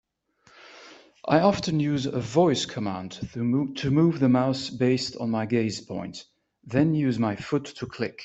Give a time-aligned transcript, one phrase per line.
[1.25, 3.43] I often use a voice command to
[3.91, 6.25] move the mouse based on my gaze point,
[6.63, 8.19] then use my foot to click.